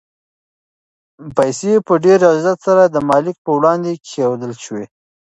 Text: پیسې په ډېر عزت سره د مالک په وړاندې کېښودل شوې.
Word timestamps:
پیسې 1.37 1.71
په 1.87 1.93
ډېر 2.05 2.19
عزت 2.31 2.57
سره 2.67 2.83
د 2.87 2.95
مالک 3.09 3.35
په 3.45 3.51
وړاندې 3.57 3.91
کېښودل 4.05 4.53
شوې. 4.63 4.85